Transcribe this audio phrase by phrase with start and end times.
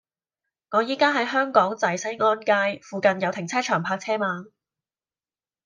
[0.71, 4.45] 我依家喺香港仔西安街，附近有停車場泊車嗎